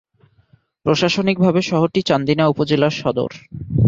প্রশাসনিকভাবে 0.85 1.59
শহরটি 1.61 2.01
চান্দিনা 2.01 2.43
উপজেলার 2.47 2.93
সদর। 3.01 3.31